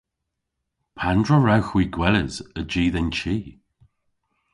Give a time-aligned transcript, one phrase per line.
[0.97, 3.35] Pandr'a wrewgh hwi gweles a-ji dhe'n chi?